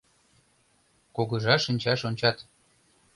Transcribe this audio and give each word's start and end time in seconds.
Кугыжа 1.15 1.55
шинчаш 1.65 1.99
ончат. 2.09 2.37